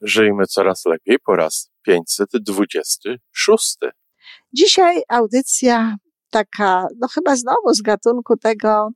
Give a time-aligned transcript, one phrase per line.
[0.00, 3.78] Żyjmy coraz lepiej po raz 526.
[4.52, 5.96] Dzisiaj audycja
[6.30, 8.88] taka, no chyba znowu z gatunku tego,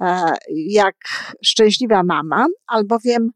[0.00, 0.96] e, jak
[1.44, 3.30] szczęśliwa mama, albowiem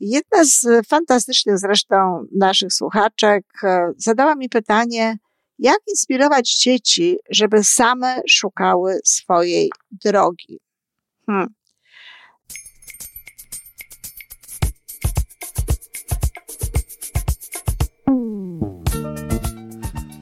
[0.00, 5.16] jedna z fantastycznych zresztą naszych słuchaczek e, zadała mi pytanie,
[5.58, 9.70] jak inspirować dzieci, żeby same szukały swojej
[10.04, 10.60] drogi.
[11.26, 11.46] Hmm.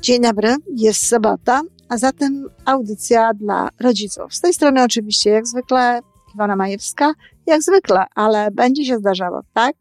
[0.00, 4.34] Dzień dobry, jest sobota, a zatem audycja dla rodziców.
[4.34, 6.00] Z tej strony oczywiście jak zwykle
[6.34, 7.12] Iwona Majewska,
[7.46, 9.76] jak zwykle, ale będzie się zdarzało tak,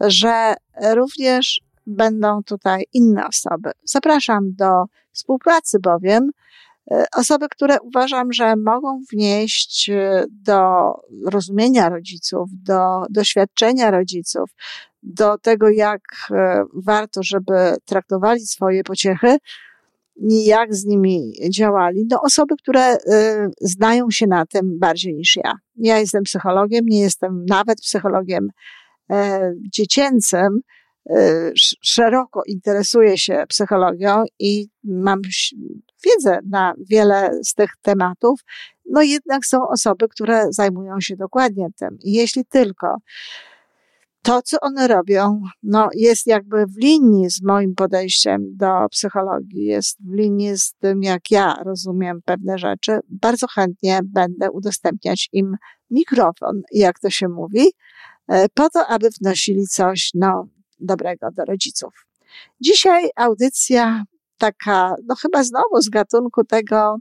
[0.00, 0.54] że
[0.94, 3.70] również będą tutaj inne osoby.
[3.84, 6.30] Zapraszam do współpracy bowiem
[6.90, 10.60] e, osoby, które uważam, że mogą wnieść e, do
[11.26, 14.50] rozumienia rodziców, do doświadczenia rodziców,
[15.02, 19.38] do tego, jak e, warto, żeby traktowali swoje pociechy,
[20.44, 22.98] jak z nimi działali, do osoby, które y,
[23.60, 25.52] znają się na tym bardziej niż ja.
[25.76, 28.48] Ja jestem psychologiem, nie jestem nawet psychologiem
[29.10, 30.60] e, dziecięcym,
[31.10, 31.50] e,
[31.82, 35.20] szeroko interesuję się psychologią i mam
[36.04, 38.40] wiedzę na wiele z tych tematów,
[38.90, 41.98] no jednak są osoby, które zajmują się dokładnie tym.
[42.04, 42.96] I jeśli tylko
[44.22, 49.98] to, co one robią, no, jest jakby w linii z moim podejściem do psychologii, jest
[50.00, 53.00] w linii z tym, jak ja rozumiem pewne rzeczy.
[53.08, 55.56] Bardzo chętnie będę udostępniać im
[55.90, 57.72] mikrofon, jak to się mówi,
[58.28, 60.48] e, po to, aby wnosili coś, no,
[60.80, 62.06] dobrego do rodziców.
[62.60, 64.04] Dzisiaj audycja
[64.38, 66.96] taka, no chyba znowu z gatunku tego,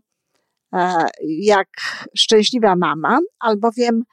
[0.73, 1.69] e, jak
[2.15, 4.03] szczęśliwa mama, albowiem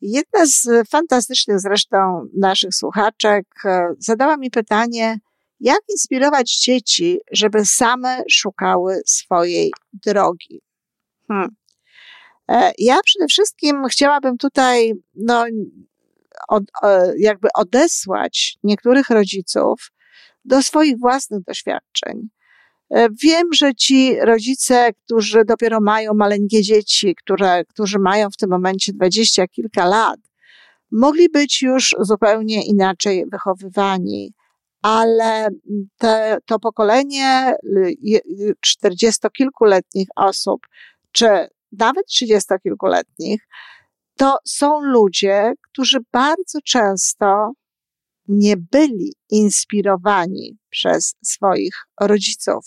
[0.00, 5.18] Jedna z fantastycznych zresztą naszych słuchaczek e, zadała mi pytanie,
[5.60, 10.60] jak inspirować dzieci, żeby same szukały swojej drogi.
[11.28, 11.48] Hmm.
[12.50, 15.44] E, ja przede wszystkim chciałabym tutaj, no,
[16.48, 19.92] od, e, jakby odesłać niektórych rodziców
[20.44, 22.28] do swoich własnych doświadczeń.
[22.90, 28.50] E, wiem, że ci rodzice, którzy dopiero mają maleńkie dzieci, które, którzy mają w tym
[28.50, 30.20] momencie dwadzieścia kilka lat,
[30.92, 34.32] mogli być już zupełnie inaczej wychowywani,
[34.82, 35.48] ale
[35.98, 37.54] te, to pokolenie
[38.60, 40.60] czterdziestokilkuletnich osób,
[41.12, 41.26] czy
[41.72, 43.48] nawet trzydziestokilkuletnich,
[44.16, 47.52] to są ludzie, którzy bardzo często
[48.28, 52.64] nie byli inspirowani przez swoich rodziców.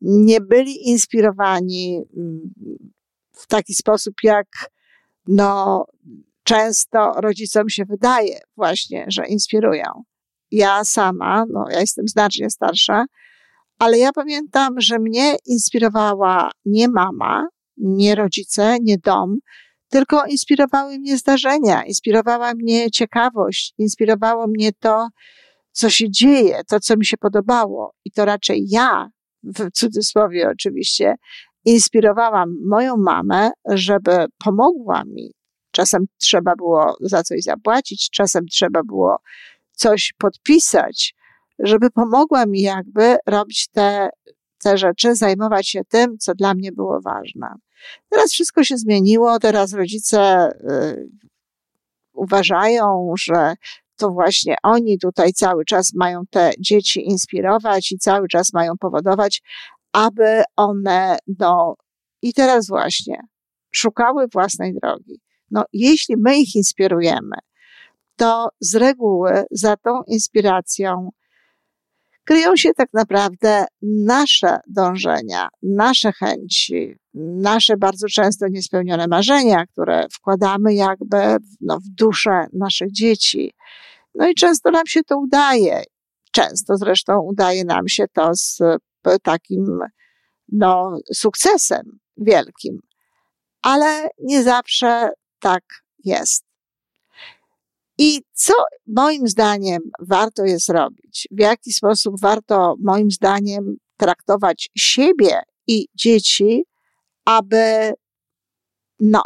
[0.00, 2.40] Nie byli inspirowani mm,
[3.32, 4.46] w taki sposób, jak
[5.26, 5.84] no,
[6.42, 9.84] często rodzicom się wydaje właśnie, że inspirują.
[10.50, 13.04] Ja sama, no, ja jestem znacznie starsza,
[13.78, 17.46] ale ja pamiętam, że mnie inspirowała nie mama,
[17.76, 19.38] nie rodzice, nie dom,
[19.94, 25.08] tylko inspirowały mnie zdarzenia, inspirowała mnie ciekawość, inspirowało mnie to,
[25.72, 27.94] co się dzieje, to, co mi się podobało.
[28.04, 29.08] I to raczej ja,
[29.42, 31.14] w cudzysłowie oczywiście,
[31.64, 35.32] inspirowałam moją mamę, żeby pomogła mi.
[35.70, 39.16] Czasem trzeba było za coś zapłacić, czasem trzeba było
[39.72, 41.14] coś podpisać,
[41.58, 44.08] żeby pomogła mi jakby robić te,
[44.64, 47.54] te rzeczy, zajmować się tym, co dla mnie było ważne.
[48.08, 51.08] Teraz wszystko się zmieniło, teraz rodzice y,
[52.12, 53.54] uważają, że
[53.96, 59.42] to właśnie oni tutaj cały czas mają te dzieci inspirować i cały czas mają powodować,
[59.92, 61.74] aby one, no
[62.22, 63.20] i teraz właśnie,
[63.70, 65.20] szukały własnej drogi.
[65.50, 67.36] No, jeśli my ich inspirujemy,
[68.16, 71.10] to z reguły za tą inspiracją
[72.24, 80.74] kryją się tak naprawdę nasze dążenia, nasze chęci, nasze bardzo często niespełnione marzenia, które wkładamy
[80.74, 81.16] jakby
[81.60, 83.52] no, w duszę naszych dzieci.
[84.14, 85.82] No i często nam się to udaje.
[86.32, 88.58] Często zresztą udaje nam się to z
[89.22, 89.78] takim
[90.48, 92.80] no, sukcesem wielkim.
[93.62, 95.10] Ale nie zawsze
[95.40, 95.64] tak
[96.04, 96.44] jest.
[97.98, 98.54] I co
[98.86, 101.28] moim zdaniem warto jest robić?
[101.30, 106.64] W jaki sposób warto moim zdaniem traktować siebie i dzieci,
[107.24, 107.92] aby
[109.00, 109.22] no,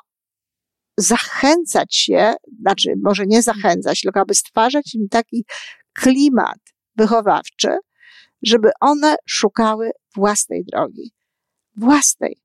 [0.97, 5.45] zachęcać się, znaczy może nie zachęcać, tylko aby stwarzać im taki
[5.93, 6.59] klimat
[6.97, 7.77] wychowawczy,
[8.43, 11.13] żeby one szukały własnej drogi.
[11.77, 12.37] Własnej.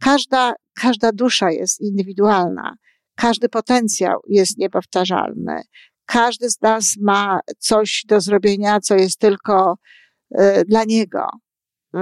[0.00, 2.74] Każda, każda dusza jest indywidualna.
[3.16, 5.62] Każdy potencjał jest niepowtarzalny.
[6.06, 9.76] Każdy z nas ma coś do zrobienia, co jest tylko
[10.40, 11.26] y, dla niego.
[11.96, 11.98] Y,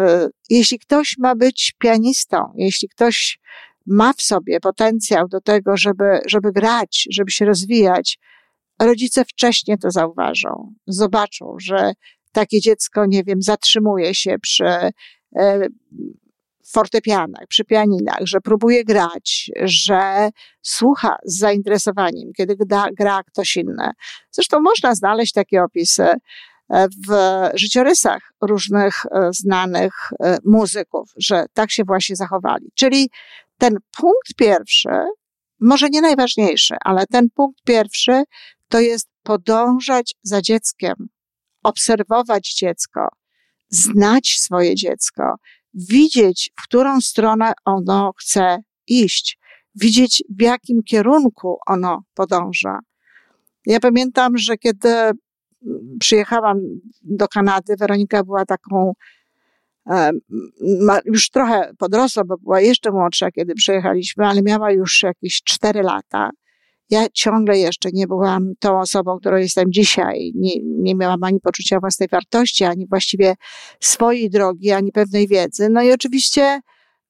[0.50, 3.38] jeśli ktoś ma być pianistą, jeśli ktoś
[3.87, 8.19] ma w sobie potencjał do tego, żeby, żeby grać, żeby się rozwijać,
[8.81, 11.93] rodzice wcześniej to zauważą, zobaczą, że
[12.32, 14.90] takie dziecko, nie wiem, zatrzymuje się przy
[15.37, 15.69] e,
[16.70, 20.31] fortepianach, przy pianinach, że próbuje grać, że
[20.62, 23.90] słucha z zainteresowaniem, kiedy gra, gra ktoś inny.
[24.31, 26.06] Zresztą można znaleźć takie opisy
[26.70, 27.11] e, w
[27.55, 29.94] życiorysach różnych e, znanych
[30.44, 32.70] muzyków, że tak się właśnie zachowali.
[32.75, 33.10] Czyli
[33.58, 34.90] ten punkt pierwszy,
[35.60, 38.22] może nie najważniejszy, ale ten punkt pierwszy
[38.69, 40.94] to jest podążać za dzieckiem,
[41.62, 43.08] obserwować dziecko,
[43.70, 45.34] znać swoje dziecko,
[45.74, 49.38] widzieć, w którą stronę ono chce iść,
[49.74, 52.78] widzieć, w jakim kierunku ono podąża.
[53.66, 54.88] Ja pamiętam, że kiedy
[56.00, 56.58] przyjechałam
[57.02, 58.92] do Kanady, Weronika była taką
[61.04, 66.30] już trochę podrosła, bo była jeszcze młodsza, kiedy przyjechaliśmy, ale miała już jakieś cztery lata.
[66.90, 70.32] Ja ciągle jeszcze nie byłam tą osobą, którą jestem dzisiaj.
[70.34, 73.34] Nie, nie miałam ani poczucia własnej wartości, ani właściwie
[73.81, 75.69] swojej drogi, ani pewnej wiedzy.
[75.70, 76.60] No i oczywiście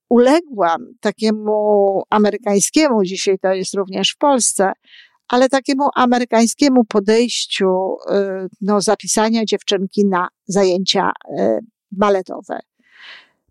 [0.09, 4.73] uległam takiemu amerykańskiemu, dzisiaj to jest również w Polsce,
[5.29, 11.59] ale takiemu amerykańskiemu podejściu, y, no, zapisania dziewczynki na zajęcia y,
[11.91, 12.61] baletowe.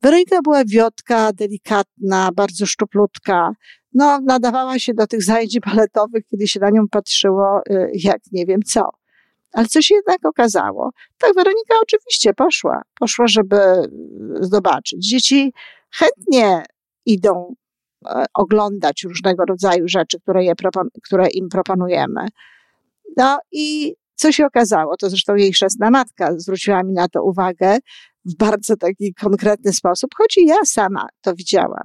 [0.02, 3.54] Weronika była wiotka, delikatna, bardzo szczuplutka.
[3.94, 8.45] No, nadawała się do tych zajęć baletowych, kiedy się na nią patrzyło, y, jak nie
[8.45, 8.90] wiem co.
[9.54, 10.92] Ale co się jednak okazało?
[11.18, 12.81] Tak, Weronika oczywiście poszła.
[13.00, 13.57] Poszła, żeby
[14.40, 15.10] zobaczyć.
[15.10, 15.54] Dzieci
[15.92, 16.63] chętnie
[17.06, 17.56] idą
[18.06, 20.54] e, oglądać różnego rodzaju rzeczy, które, je,
[21.04, 22.28] które im proponujemy.
[23.18, 24.98] No i co się okazało?
[24.98, 27.78] To zresztą jej chrzestna matka zwróciła mi na to uwagę,
[28.25, 31.84] w bardzo taki konkretny sposób, choć i ja sama to widziałam.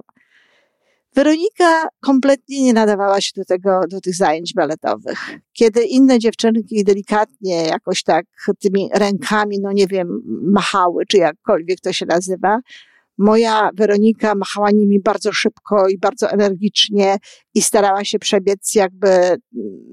[1.15, 5.29] Weronika kompletnie nie nadawała się do tego, do tych zajęć baletowych.
[5.53, 8.25] Kiedy inne dziewczynki delikatnie jakoś tak
[8.59, 12.59] tymi rękami, no nie wiem, machały, czy jakkolwiek to się nazywa,
[13.17, 17.17] moja Weronika machała nimi bardzo szybko i bardzo energicznie
[17.53, 19.09] i starała się przebiec jakby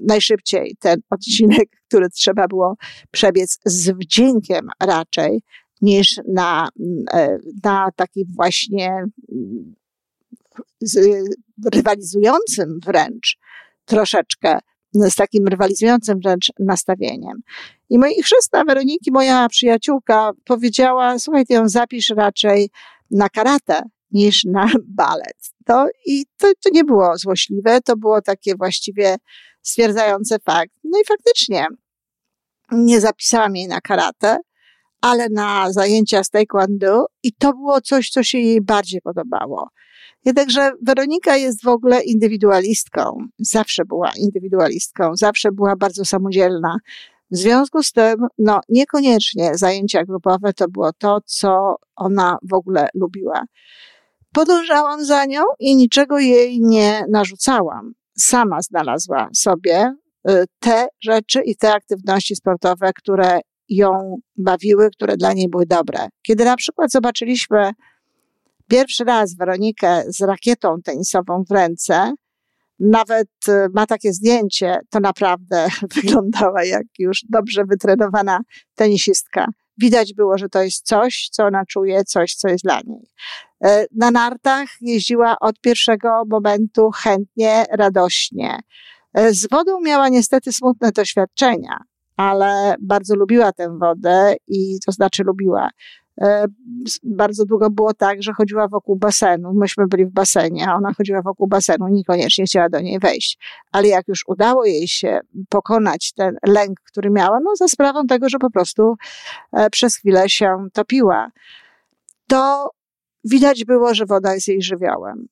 [0.07, 2.75] najszybciej ten odcinek, który trzeba było
[3.11, 5.41] przebiec z wdziękiem raczej,
[5.81, 6.69] niż na,
[7.13, 9.05] e, na takim właśnie
[11.73, 13.37] rywalizującym wręcz
[13.85, 14.59] troszeczkę,
[14.93, 17.41] z takim rywalizującym wręcz nastawieniem.
[17.89, 22.69] I moi chrzestna Weroniki, moja przyjaciółka, powiedziała, słuchaj, ty ją zapisz raczej
[23.11, 23.81] na karate
[24.11, 25.37] niż na balet.
[25.65, 29.15] To, I to, to nie było złośliwe, to było takie właściwie
[29.61, 30.71] stwierdzające fakt.
[30.83, 31.65] No i faktycznie
[32.71, 34.37] nie zapisałam jej na karate,
[35.01, 39.69] ale na zajęcia z taekwondo i to było coś, co się jej bardziej podobało.
[40.25, 43.27] Jednakże Weronika jest w ogóle indywidualistką.
[43.39, 46.77] Zawsze była indywidualistką, zawsze była bardzo samodzielna.
[47.31, 52.89] W związku z tym, no, niekoniecznie zajęcia grupowe to było to, co ona w ogóle
[52.93, 53.43] lubiła.
[54.33, 57.93] Podążałam za nią i niczego jej nie narzucałam.
[58.17, 59.95] Sama znalazła sobie
[60.29, 63.39] y, te rzeczy i te aktywności sportowe, które
[63.69, 66.07] ją bawiły, które dla niej były dobre.
[66.21, 67.71] Kiedy na przykład zobaczyliśmy
[68.67, 72.13] pierwszy raz Weronikę z rakietą tenisową w ręce,
[72.79, 78.39] nawet y, ma takie zdjęcie, to naprawdę wyglądała jak już dobrze wytrenowana
[78.75, 79.47] tenisistka.
[79.77, 83.07] Widać było, że to jest coś, co ona czuje, coś, co jest dla niej.
[83.63, 88.59] E, na nartach jeździła od pierwszego momentu chętnie, radośnie.
[89.13, 91.77] E, z wodą miała niestety smutne doświadczenia
[92.17, 95.69] ale bardzo lubiła tę wodę i to znaczy lubiła.
[96.21, 96.45] E,
[97.03, 99.53] bardzo długo było tak, że chodziła wokół basenu.
[99.53, 103.39] Myśmy byli w basenie, a ona chodziła wokół basenu, niekoniecznie chciała do niej wejść.
[103.71, 105.19] Ale jak już udało jej się
[105.49, 108.95] pokonać ten lęk, który miała, no za sprawą tego, że po prostu
[109.53, 111.31] e, przez chwilę się topiła,
[112.27, 112.69] to
[113.23, 115.27] widać było, że woda jest jej żywiołem.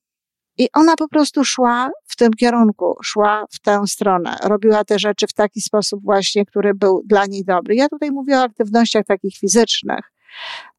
[0.58, 5.26] I ona po prostu szła w tym kierunku, szła w tę stronę, robiła te rzeczy
[5.26, 7.74] w taki sposób właśnie, który był dla niej dobry.
[7.74, 10.12] Ja tutaj mówię o aktywnościach takich fizycznych,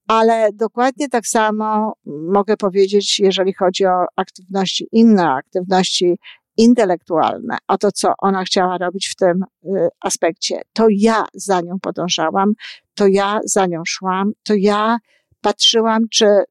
[0.07, 6.19] ale dokładnie tak samo mogę powiedzieć, jeżeli chodzi o aktywności inne, aktywności
[6.57, 10.61] intelektualne, o to, co ona chciała robić w tym y, aspekcie.
[10.73, 12.53] To ja za nią podążałam,
[12.93, 14.97] to ja za nią szłam, to ja
[15.41, 16.43] patrzyłam, czy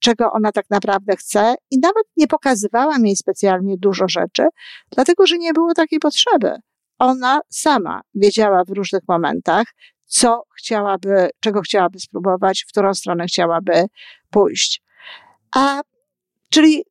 [0.00, 4.46] czego ona tak naprawdę chce i nawet nie pokazywałam jej specjalnie dużo rzeczy,
[4.90, 6.52] dlatego że nie było takiej potrzeby.
[6.98, 9.64] Ona sama wiedziała w różnych momentach,
[10.06, 13.84] co chciałaby, czego chciałaby spróbować, w którą stronę chciałaby
[14.30, 14.82] pójść.
[15.56, 15.80] A,
[16.50, 16.84] czyli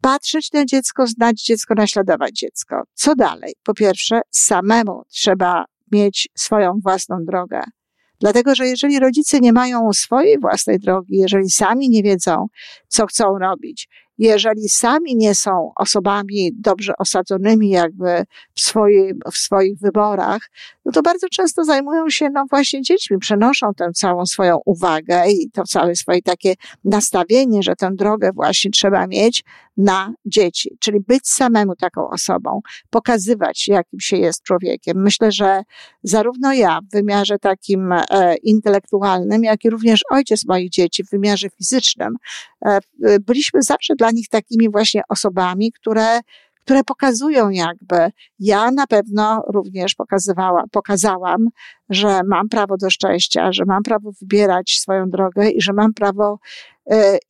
[0.00, 2.82] patrzeć na dziecko, znać dziecko, naśladować dziecko.
[2.94, 3.52] Co dalej?
[3.62, 7.62] Po pierwsze, samemu trzeba mieć swoją własną drogę.
[8.20, 12.46] Dlatego, że jeżeli rodzice nie mają swojej własnej drogi, jeżeli sami nie wiedzą,
[12.88, 13.88] co chcą robić,
[14.20, 18.24] jeżeli sami nie są osobami dobrze osadzonymi jakby
[18.54, 20.40] w, swojej, w swoich wyborach,
[20.84, 25.50] no to bardzo często zajmują się no właśnie dziećmi, przenoszą tę całą swoją uwagę i
[25.50, 29.44] to całe swoje takie nastawienie, że tę drogę właśnie trzeba mieć
[29.80, 32.60] na dzieci, czyli być samemu taką osobą,
[32.90, 35.02] pokazywać, jakim się jest człowiekiem.
[35.02, 35.62] Myślę, że
[36.02, 41.50] zarówno ja w wymiarze takim e, intelektualnym, jak i również ojciec moich dzieci w wymiarze
[41.50, 42.16] fizycznym,
[42.66, 42.80] e,
[43.20, 46.20] byliśmy zawsze dla nich takimi właśnie osobami, które
[46.70, 51.48] które pokazują jakby, ja na pewno również pokazywała, pokazałam,
[51.88, 56.38] że mam prawo do szczęścia, że mam prawo wybierać swoją drogę i że mam prawo
[56.38, 56.79] e,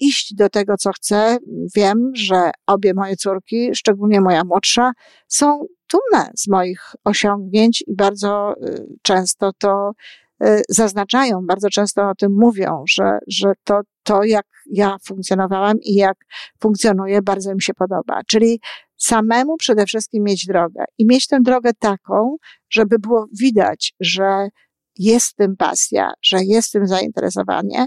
[0.00, 1.38] iść do tego, co chcę.
[1.76, 4.93] Wiem, że obie moje córki, szczególnie moja młodsza,
[5.29, 9.93] są dumne z moich osiągnięć i bardzo e, często to
[10.43, 15.95] e, zaznaczają, bardzo często o tym mówią, że, że to, to, jak ja funkcjonowałam i
[15.95, 16.17] jak
[16.62, 18.21] funkcjonuję, bardzo im się podoba.
[18.26, 18.61] Czyli
[18.97, 22.37] samemu przede wszystkim mieć drogę i mieć tę drogę taką,
[22.71, 24.49] żeby było widać, że
[24.99, 27.87] jest w tym pasja, że jest w tym zainteresowanie,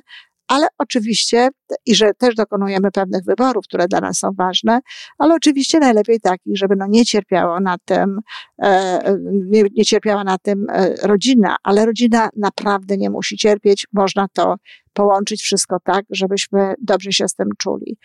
[0.54, 1.50] ale oczywiście,
[1.86, 4.80] i że też dokonujemy pewnych wyborów, które dla nas są ważne,
[5.18, 8.20] ale oczywiście najlepiej takich, żeby no nie cierpiało na tym,
[8.64, 9.18] e,
[9.50, 14.56] nie, nie cierpiała na tym e, rodzina, ale rodzina naprawdę nie musi cierpieć, można to
[14.94, 17.98] połączyć wszystko tak, żebyśmy dobrze się z tym czuli.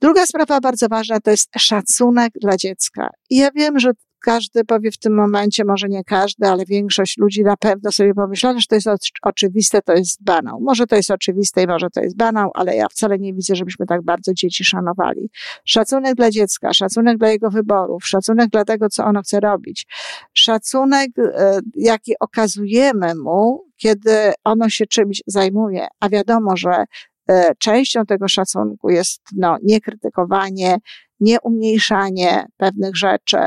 [0.00, 3.10] Druga sprawa bardzo ważna to jest szacunek dla dziecka.
[3.30, 3.90] I ja wiem, że
[4.20, 8.58] każdy powie w tym momencie, może nie każdy, ale większość ludzi na pewno sobie pomyśla,
[8.58, 8.88] że to jest
[9.22, 10.60] oczywiste, to jest banał.
[10.60, 13.86] Może to jest oczywiste i może to jest banał, ale ja wcale nie widzę, żebyśmy
[13.86, 15.30] tak bardzo dzieci szanowali.
[15.64, 19.86] Szacunek dla dziecka, szacunek dla jego wyborów, szacunek dla tego, co ono chce robić,
[20.32, 26.84] szacunek, e, jaki okazujemy mu, kiedy ono się czymś zajmuje, a wiadomo, że
[27.30, 30.76] E, częścią tego szacunku jest no, niekrytykowanie,
[31.20, 33.38] nieumniejszanie pewnych rzeczy,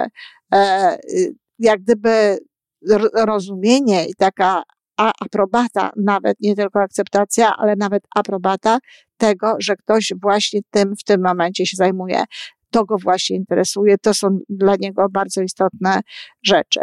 [0.53, 0.97] e,
[1.59, 2.37] jak gdyby
[3.13, 4.63] rozumienie i taka
[4.97, 8.77] aprobata, nawet nie tylko akceptacja, ale nawet aprobata
[9.17, 12.23] tego, że ktoś właśnie tym w tym momencie się zajmuje.
[12.69, 16.01] To go właśnie interesuje, to są dla niego bardzo istotne
[16.43, 16.79] rzeczy.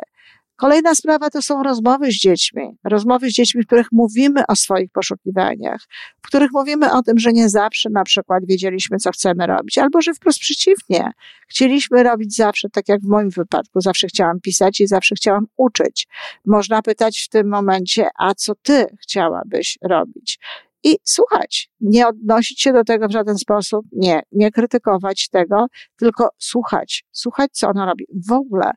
[0.61, 2.63] Kolejna sprawa to są rozmowy z dziećmi.
[2.85, 5.81] Rozmowy z dziećmi, w których mówimy o swoich poszukiwaniach,
[6.23, 10.01] w których mówimy o tym, że nie zawsze na przykład wiedzieliśmy, co chcemy robić, albo
[10.01, 11.13] że wprost przeciwnie.
[11.49, 16.09] Chcieliśmy robić zawsze, tak jak w moim wypadku, zawsze chciałam pisać i zawsze chciałam uczyć.
[16.47, 20.39] Można pytać w tym momencie, a co ty chciałabyś robić?
[20.85, 25.67] I słuchać, nie odnosić się do tego w żaden sposób, nie, nie krytykować tego,
[25.99, 28.05] tylko słuchać, słuchać, co ona robi.
[28.29, 28.71] W ogóle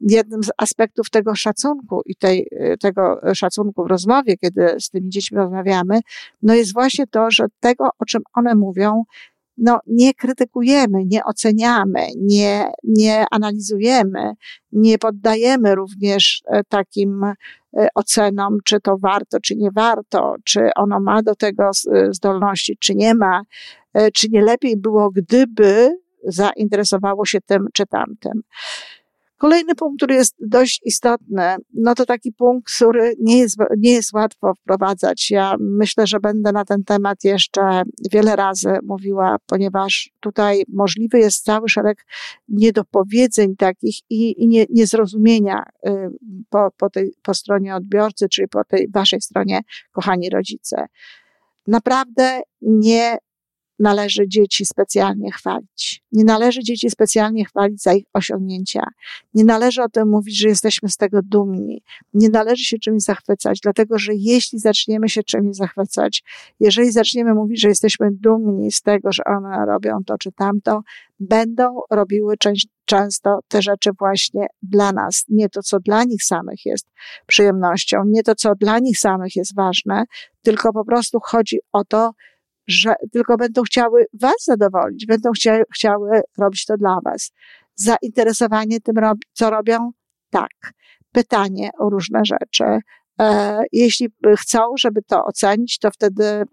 [0.00, 2.46] jednym z aspektów tego szacunku i tej,
[2.80, 6.00] tego szacunku w rozmowie, kiedy z tymi dziećmi rozmawiamy,
[6.42, 9.02] no jest właśnie to, że tego, o czym one mówią,
[9.58, 14.32] no, nie krytykujemy, nie oceniamy, nie, nie analizujemy,
[14.72, 17.34] nie poddajemy również e, takim e,
[17.94, 22.94] ocenom, czy to warto, czy nie warto, czy ono ma do tego e, zdolności, czy
[22.94, 23.42] nie ma,
[24.14, 28.42] czy nie lepiej było, gdyby zainteresowało się tym czy tamtym.
[29.38, 34.12] Kolejny punkt, który jest dość istotny, no to taki punkt, który nie jest, nie jest
[34.12, 35.30] łatwo wprowadzać.
[35.30, 41.44] Ja myślę, że będę na ten temat jeszcze wiele razy mówiła, ponieważ tutaj możliwy jest
[41.44, 42.06] cały szereg
[42.48, 45.90] niedopowiedzeń takich i, i nie, niezrozumienia y,
[46.50, 49.60] po, po, tej, po stronie odbiorcy, czyli po tej waszej stronie,
[49.92, 50.86] kochani rodzice.
[51.66, 53.18] Naprawdę nie
[53.78, 56.02] należy dzieci specjalnie chwalić.
[56.12, 58.82] Nie należy dzieci specjalnie chwalić za ich osiągnięcia.
[59.34, 61.82] Nie należy o tym mówić, że jesteśmy z tego dumni.
[62.14, 66.22] Nie należy się czymś zachwycać, dlatego że jeśli zaczniemy się czymś zachwycać,
[66.60, 70.80] jeżeli zaczniemy mówić, że jesteśmy dumni z tego, że one robią to czy tamto,
[71.20, 75.24] będą robiły część, często te rzeczy właśnie dla nas.
[75.28, 76.86] Nie to, co dla nich samych jest
[77.26, 80.04] przyjemnością, nie to, co dla nich samych jest ważne,
[80.42, 82.10] tylko po prostu chodzi o to,
[82.66, 87.32] że tylko będą chciały Was zadowolić, będą chciały, chciały robić to dla Was.
[87.74, 88.94] Zainteresowanie tym,
[89.32, 89.90] co robią?
[90.30, 90.50] Tak.
[91.12, 92.64] Pytanie o różne rzeczy.
[93.20, 96.46] E, jeśli chcą, żeby to ocenić, to wtedy mm,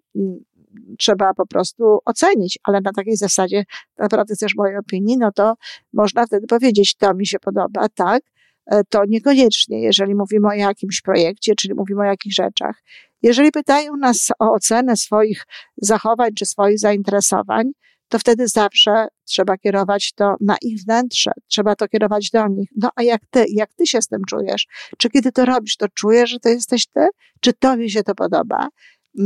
[0.97, 3.63] trzeba po prostu ocenić, ale na takiej zasadzie
[3.97, 5.53] naprawdę chcesz mojej opinii, no to
[5.93, 8.23] można wtedy powiedzieć, to mi się podoba, tak,
[8.65, 12.83] e, to niekoniecznie, jeżeli mówimy o jakimś projekcie, czyli mówimy o jakichś rzeczach.
[13.23, 15.45] Jeżeli pytają nas o ocenę swoich
[15.77, 17.71] zachowań czy swoich zainteresowań,
[18.07, 22.69] to wtedy zawsze trzeba kierować to na ich wnętrze, trzeba to kierować do nich.
[22.75, 24.67] No a jak ty, jak ty się z tym czujesz?
[24.97, 27.07] Czy kiedy to robisz, to czujesz, że to jesteś ty?
[27.39, 28.67] Czy tobie się to podoba?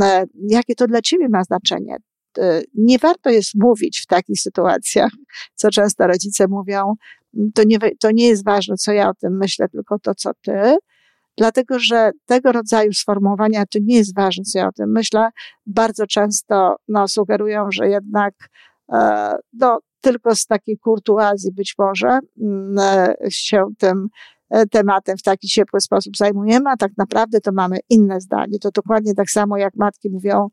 [0.02, 1.98] E, jakie to dla ciebie ma znaczenie?
[2.38, 5.12] E, nie warto jest mówić w takich sytuacjach,
[5.56, 6.94] co często rodzice mówią,
[7.56, 10.78] to nie, to nie jest ważne, co ja o tym myślę, tylko to, co ty,
[11.38, 15.30] dlatego że tego rodzaju sformułowania to nie jest ważne, co ja o tym myślę.
[15.66, 18.34] Bardzo często no, sugerują, że jednak
[18.94, 24.08] e, no, tylko z takiej kurtuazji być może mm, e, się tym
[24.50, 28.60] e, tematem w taki ciepły sposób zajmujemy, a tak naprawdę to mamy inne zdanie.
[28.60, 30.48] To dokładnie tak samo jak matki mówią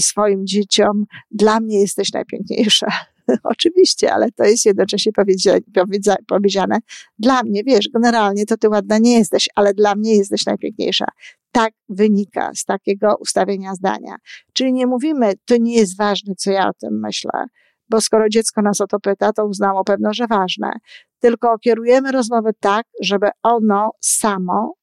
[0.00, 2.86] swoim dzieciom, dla mnie jesteś najpiękniejsza.
[3.42, 5.12] Oczywiście, ale to jest jednocześnie
[6.26, 6.78] powiedziane
[7.18, 11.04] dla mnie, wiesz, generalnie to ty ładna nie jesteś, ale dla mnie jesteś najpiękniejsza.
[11.52, 14.16] Tak wynika z takiego ustawienia zdania.
[14.52, 17.46] Czyli nie mówimy, to nie jest ważne, co ja o tym myślę,
[17.90, 20.72] bo skoro dziecko nas o to pyta, to uznało pewno, że ważne.
[21.18, 24.74] Tylko kierujemy rozmowę tak, żeby ono samo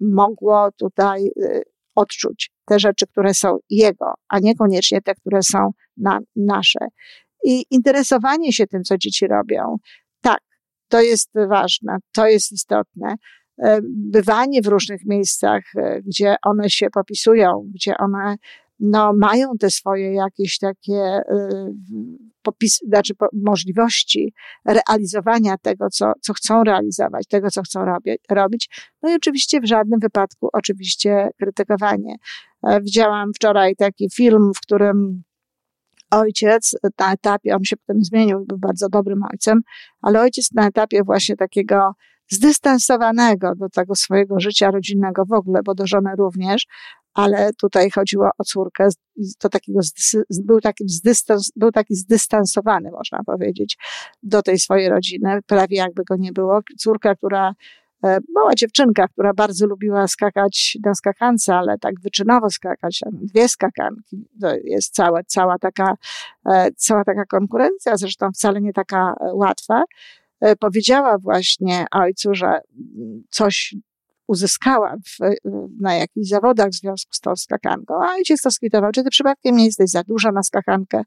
[0.00, 1.62] mogło tutaj y,
[1.94, 6.78] odczuć te rzeczy, które są jego, a niekoniecznie te, które są na, nasze.
[7.44, 9.76] I interesowanie się tym, co dzieci robią,
[10.20, 10.40] tak,
[10.88, 13.14] to jest ważne, to jest istotne.
[13.62, 18.36] E, bywanie w różnych miejscach, e, gdzie one się popisują, gdzie one
[18.80, 21.22] no, mają te swoje jakieś takie e,
[22.42, 24.32] popis, znaczy możliwości
[24.66, 28.68] realizowania tego, co, co chcą realizować, tego, co chcą robię, robić.
[29.02, 32.16] No i oczywiście w żadnym wypadku oczywiście krytykowanie.
[32.82, 35.22] Widziałam wczoraj taki film, w którym
[36.10, 39.60] ojciec na etapie, on się potem zmienił, był bardzo dobrym ojcem,
[40.02, 41.92] ale ojciec na etapie właśnie takiego
[42.30, 46.66] zdystansowanego do tego swojego życia rodzinnego w ogóle, bo do żony również,
[47.14, 48.88] ale tutaj chodziło o córkę,
[49.38, 49.80] to takiego,
[50.44, 53.76] był, takim zdystans, był taki zdystansowany, można powiedzieć,
[54.22, 56.60] do tej swojej rodziny, prawie jakby go nie było.
[56.78, 57.54] Córka, która
[58.34, 64.54] mała dziewczynka, która bardzo lubiła skakać na skakance, ale tak wyczynowo skakać, dwie skakanki, to
[64.64, 65.94] jest cała, cała, taka,
[66.46, 69.84] e, cała taka konkurencja, zresztą wcale nie taka e, łatwa,
[70.60, 72.60] powiedziała właśnie ojcu, że
[73.30, 73.74] coś
[74.28, 75.18] uzyskała w,
[75.80, 79.56] na jakichś zawodach w związku z tą skakanką, a ojciec to skwitował, czy ty przypadkiem
[79.56, 81.02] nie jesteś za duża na skakankę?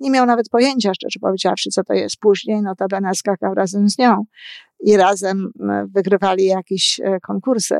[0.00, 2.16] Nie miał nawet pojęcia, szczerze powiedziawszy, co to jest.
[2.16, 4.24] Później notabene skakał razem z nią
[4.80, 5.52] i razem
[5.94, 7.78] wygrywali jakieś e, konkursy,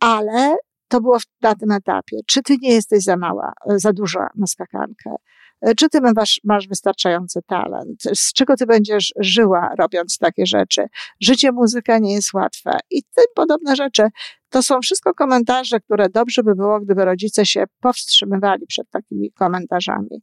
[0.00, 0.56] ale
[0.88, 2.16] to było na tym etapie.
[2.26, 5.10] Czy ty nie jesteś za mała, e, za duża na skakankę?
[5.76, 8.02] Czy ty masz, masz wystarczający talent?
[8.14, 10.86] Z czego ty będziesz żyła, robiąc takie rzeczy?
[11.20, 14.08] Życie muzyka nie jest łatwe i tym podobne rzeczy.
[14.50, 20.22] To są wszystko komentarze, które dobrze by było, gdyby rodzice się powstrzymywali przed takimi komentarzami.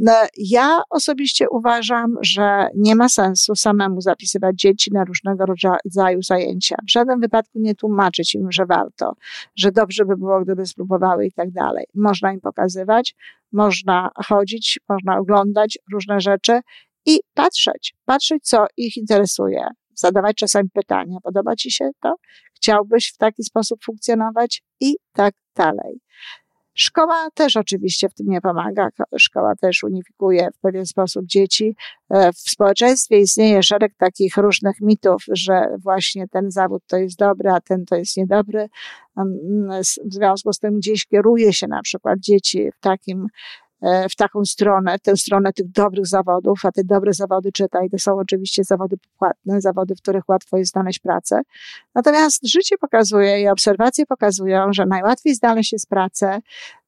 [0.00, 6.76] No, ja osobiście uważam, że nie ma sensu samemu zapisywać dzieci na różnego rodzaju zajęcia.
[6.86, 9.12] W żadnym wypadku nie tłumaczyć im, że warto,
[9.56, 11.84] że dobrze by było, gdyby spróbowały i tak dalej.
[11.94, 13.14] Można im pokazywać,
[13.52, 16.60] można chodzić, można oglądać różne rzeczy
[17.06, 19.66] i patrzeć, patrzeć, co ich interesuje.
[19.94, 22.14] Zadawać czasami pytania, podoba ci się to?
[22.54, 24.62] Chciałbyś w taki sposób funkcjonować?
[24.80, 26.00] I tak dalej.
[26.74, 28.88] Szkoła też oczywiście w tym nie pomaga.
[29.16, 31.76] Szkoła też unifikuje w pewien sposób dzieci.
[32.10, 37.50] E, w społeczeństwie istnieje szereg takich różnych mitów, że właśnie ten zawód to jest dobry,
[37.50, 38.68] a ten to jest niedobry.
[40.04, 43.26] W związku z tym gdzieś kieruje się na przykład dzieci w takim
[44.10, 48.18] w taką stronę, tę stronę tych dobrych zawodów, a te dobre zawody czytaj, to są
[48.18, 51.40] oczywiście zawody płatne, zawody, w których łatwo jest znaleźć pracę.
[51.94, 56.40] Natomiast życie pokazuje i obserwacje pokazują, że najłatwiej znaleźć jest pracę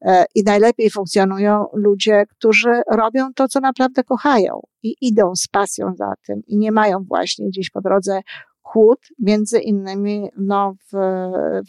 [0.03, 5.95] e, i najlepiej funkcjonują ludzie, którzy robią to, co naprawdę kochają i idą z pasją
[5.97, 8.21] za tym i nie mają właśnie gdzieś po drodze
[8.65, 10.97] kłód, między innymi no, w,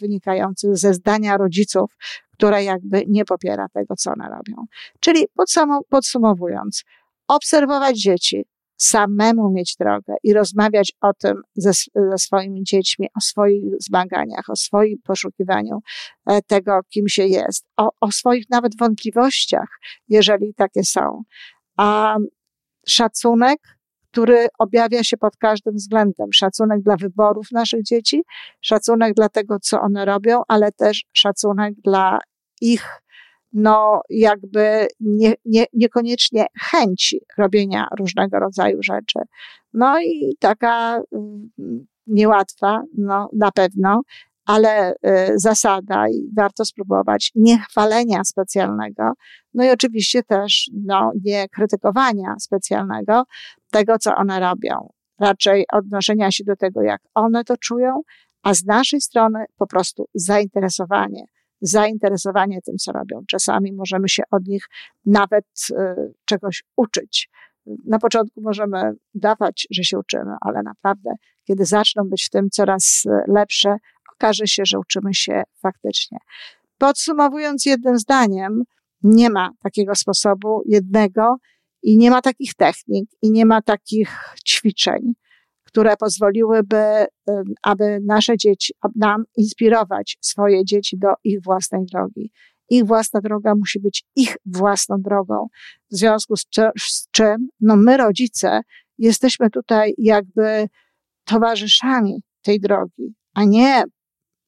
[0.00, 1.96] wynikających ze zdania rodziców,
[2.36, 4.66] które jakby nie popiera tego, co one robią.
[5.00, 5.24] Czyli
[5.90, 6.84] podsumowując,
[7.28, 8.44] obserwować dzieci,
[8.76, 14.56] samemu mieć drogę i rozmawiać o tym ze, ze, swoimi dziećmi, o swoich zmaganiach, o
[14.56, 15.78] swoim poszukiwaniu
[16.26, 19.68] e, tego, kim się jest, o, o swoich nawet wątpliwościach,
[20.08, 21.22] jeżeli takie są.
[21.76, 22.16] A
[22.86, 23.58] szacunek
[24.16, 26.32] który objawia się pod każdym względem.
[26.32, 28.22] Szacunek dla wyborów naszych dzieci,
[28.60, 32.18] szacunek dla tego, co one robią, ale też szacunek dla
[32.60, 33.02] ich,
[33.52, 39.18] no, jakby nie, nie, niekoniecznie chęci robienia różnego rodzaju rzeczy.
[39.74, 44.02] No i taka mm, niełatwa, no, na pewno,
[44.46, 44.94] ale y,
[45.34, 49.12] zasada i warto spróbować niechwalenia specjalnego,
[49.54, 53.24] no i oczywiście też no, nie krytykowania specjalnego
[53.70, 54.88] tego, co one robią.
[55.20, 58.00] Raczej odnoszenia się do tego, jak one to czują,
[58.42, 61.24] a z naszej strony po prostu zainteresowanie.
[61.60, 63.20] Zainteresowanie tym, co robią.
[63.28, 64.68] Czasami możemy się od nich
[65.06, 65.74] nawet y,
[66.24, 67.28] czegoś uczyć.
[67.86, 71.10] Na początku możemy dawać, że się uczymy, ale naprawdę,
[71.44, 73.76] kiedy zaczną być w tym coraz lepsze,
[74.18, 76.18] okaże się, że uczymy się faktycznie.
[76.78, 78.62] Podsumowując jednym zdaniem,
[79.02, 81.36] nie ma takiego sposobu jednego
[81.82, 85.12] i nie ma takich technik i nie ma takich ćwiczeń,
[85.64, 87.06] które pozwoliłyby,
[87.62, 92.30] aby nasze dzieci, nam inspirować swoje dzieci do ich własnej drogi.
[92.68, 95.46] Ich własna droga musi być ich własną drogą.
[95.90, 96.46] W związku z,
[96.78, 98.60] z czym, no my rodzice
[98.98, 100.68] jesteśmy tutaj jakby
[101.24, 103.84] towarzyszami tej drogi, a nie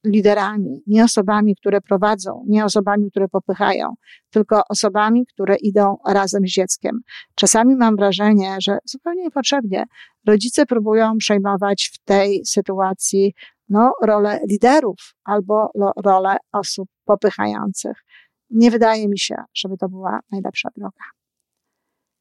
[0.05, 3.95] liderami, nie osobami, które prowadzą, nie osobami, które popychają,
[4.31, 7.01] tylko osobami, które idą razem z dzieckiem.
[7.35, 9.85] Czasami mam wrażenie, że zupełnie niepotrzebnie
[10.27, 13.35] rodzice próbują przejmować w tej sytuacji
[13.69, 15.71] no, rolę liderów albo
[16.05, 18.05] rolę osób popychających.
[18.51, 21.05] Nie wydaje mi się, żeby to była najlepsza droga.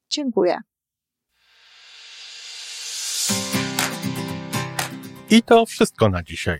[0.09, 0.57] Dziękuję.
[5.29, 6.59] I to wszystko na dzisiaj.